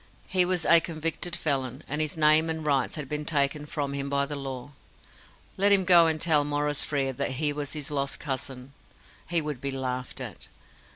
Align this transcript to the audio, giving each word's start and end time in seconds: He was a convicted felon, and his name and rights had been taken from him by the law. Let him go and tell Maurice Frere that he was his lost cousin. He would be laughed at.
He 0.27 0.45
was 0.45 0.65
a 0.65 0.79
convicted 0.81 1.35
felon, 1.35 1.83
and 1.87 2.01
his 2.01 2.17
name 2.17 2.49
and 2.49 2.65
rights 2.65 2.95
had 2.95 3.07
been 3.07 3.23
taken 3.23 3.67
from 3.67 3.93
him 3.93 4.09
by 4.09 4.25
the 4.25 4.35
law. 4.35 4.71
Let 5.57 5.71
him 5.71 5.85
go 5.85 6.07
and 6.07 6.19
tell 6.19 6.43
Maurice 6.43 6.83
Frere 6.83 7.13
that 7.13 7.33
he 7.33 7.53
was 7.53 7.73
his 7.73 7.91
lost 7.91 8.19
cousin. 8.19 8.73
He 9.29 9.41
would 9.41 9.61
be 9.61 9.69
laughed 9.69 10.19
at. 10.19 10.47